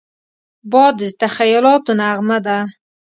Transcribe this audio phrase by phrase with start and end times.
[0.71, 2.57] باد د تخیلاتو نغمه ده